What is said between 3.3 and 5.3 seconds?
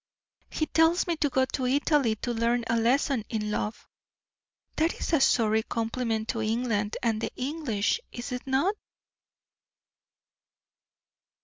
love. That is a